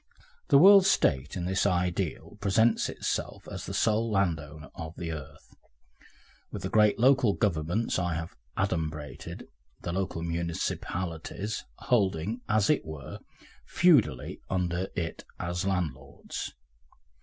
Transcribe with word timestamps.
The 0.47 0.57
World 0.57 0.87
State 0.87 1.37
in 1.37 1.45
this 1.45 1.67
ideal 1.67 2.35
presents 2.41 2.89
itself 2.89 3.47
as 3.47 3.67
the 3.67 3.73
sole 3.75 4.09
landowner 4.09 4.71
of 4.73 4.95
the 4.97 5.11
earth, 5.11 5.53
with 6.51 6.63
the 6.63 6.69
great 6.71 6.97
local 6.97 7.33
governments 7.33 7.99
I 7.99 8.15
have 8.15 8.35
adumbrated, 8.57 9.43
the 9.81 9.91
local 9.93 10.23
municipalities, 10.23 11.65
holding, 11.77 12.41
as 12.49 12.67
it 12.67 12.83
were, 12.83 13.19
feudally 13.63 14.41
under 14.49 14.87
it 14.95 15.23
as 15.39 15.67
landlords. 15.67 16.51